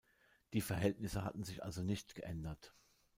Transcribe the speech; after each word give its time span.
Die 0.53 0.61
Verhältnisse 0.61 1.23
hatten 1.23 1.43
sich 1.43 1.63
also 1.63 1.83
nicht 1.83 2.15
geändert. 2.15 2.73